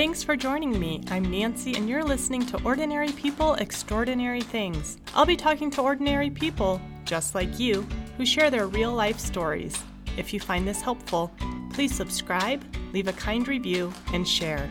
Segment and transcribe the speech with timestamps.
[0.00, 1.02] Thanks for joining me.
[1.10, 4.96] I'm Nancy, and you're listening to Ordinary People, Extraordinary Things.
[5.14, 9.76] I'll be talking to ordinary people, just like you, who share their real life stories.
[10.16, 11.30] If you find this helpful,
[11.74, 14.70] please subscribe, leave a kind review, and share.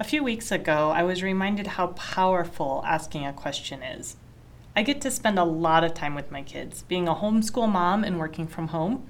[0.00, 4.16] A few weeks ago, I was reminded how powerful asking a question is.
[4.74, 8.02] I get to spend a lot of time with my kids, being a homeschool mom
[8.02, 9.06] and working from home.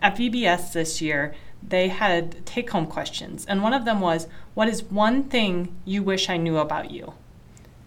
[0.00, 1.32] At VBS this year,
[1.66, 6.02] they had take home questions, and one of them was, What is one thing you
[6.02, 7.14] wish I knew about you?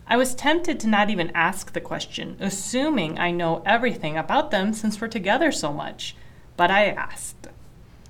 [0.07, 4.73] I was tempted to not even ask the question, assuming I know everything about them
[4.73, 6.15] since we're together so much.
[6.57, 7.47] But I asked.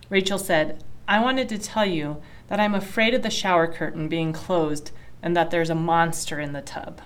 [0.09, 4.33] Rachel said, I wanted to tell you that I'm afraid of the shower curtain being
[4.33, 4.91] closed
[5.23, 7.01] and that there's a monster in the tub.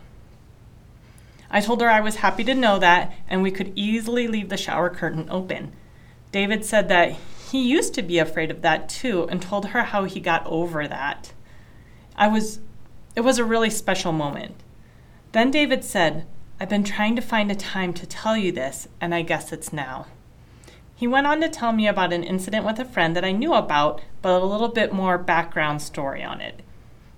[1.51, 4.57] I told her I was happy to know that and we could easily leave the
[4.57, 5.71] shower curtain open.
[6.31, 7.15] David said that
[7.51, 10.87] he used to be afraid of that too and told her how he got over
[10.87, 11.33] that.
[12.15, 12.59] I was
[13.15, 14.55] it was a really special moment.
[15.31, 16.25] Then David said,
[16.59, 19.73] I've been trying to find a time to tell you this, and I guess it's
[19.73, 20.07] now.
[20.95, 23.53] He went on to tell me about an incident with a friend that I knew
[23.53, 26.61] about, but a little bit more background story on it.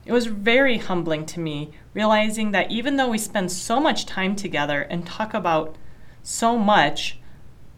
[0.05, 4.35] It was very humbling to me, realizing that even though we spend so much time
[4.35, 5.75] together and talk about
[6.23, 7.19] so much,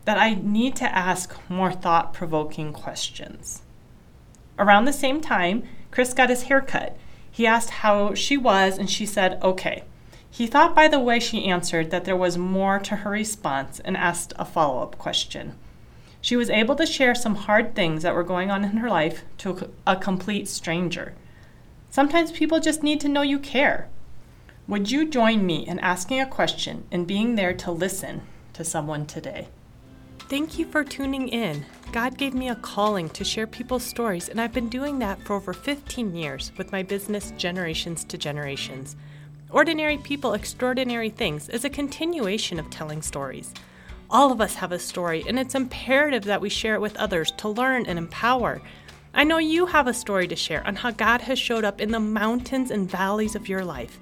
[0.06, 3.62] that I need to ask more thought provoking questions.
[4.60, 6.98] Around the same time, Chris got his hair cut.
[7.32, 9.84] He asked how she was, and she said, okay.
[10.30, 13.96] He thought by the way she answered that there was more to her response and
[13.96, 15.56] asked a follow up question.
[16.22, 19.24] She was able to share some hard things that were going on in her life
[19.40, 21.14] to a complete stranger.
[21.90, 23.90] Sometimes people just need to know you care.
[24.68, 28.22] Would you join me in asking a question and being there to listen
[28.54, 29.50] to someone today?
[30.30, 31.66] Thank you for tuning in.
[31.92, 35.36] God gave me a calling to share people's stories, and I've been doing that for
[35.36, 38.96] over 15 years with my business Generations to Generations.
[39.52, 43.54] Ordinary People, Extraordinary Things is a continuation of telling stories.
[44.10, 47.32] All of us have a story, and it's imperative that we share it with others
[47.38, 48.62] to learn and empower.
[49.14, 51.92] I know you have a story to share on how God has showed up in
[51.92, 54.00] the mountains and valleys of your life.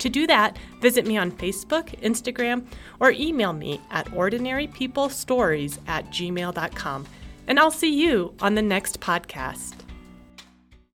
[0.00, 2.66] To do that, visit me on Facebook, Instagram,
[3.00, 7.06] or email me at ordinarypeoplestories at gmail.com.
[7.46, 9.79] And I'll see you on the next podcast.